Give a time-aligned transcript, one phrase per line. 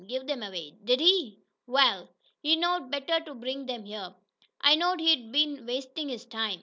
[0.07, 1.43] Give 'em away, did he?
[1.67, 2.09] Wa'al,
[2.41, 4.15] he knowed better'n to bring 'em here.
[4.59, 6.59] I knowed he'd been wastin' his time.